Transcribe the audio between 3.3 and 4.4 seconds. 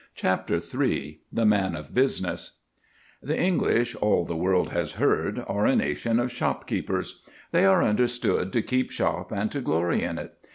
English, all the